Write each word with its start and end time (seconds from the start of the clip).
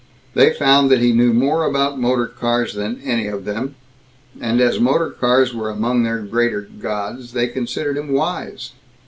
They 0.33 0.49
found 0.51 0.89
that 0.89 0.97
he 0.99 1.13
knew 1.13 1.31
more 1.31 1.63
about 1.63 1.99
motor 1.99 2.25
cars 2.25 2.73
than 2.73 2.99
any 3.05 3.27
of 3.27 3.45
them, 3.45 3.75
and 4.41 4.59
as 4.59 4.79
motor 4.79 5.11
cars 5.11 5.53
were 5.53 5.69
among 5.69 6.01
their 6.01 6.21
greater 6.23 6.61
gods, 6.61 7.33
they 7.33 7.47
considered 7.47 7.97
him 7.97 8.07
wise. 8.11 8.71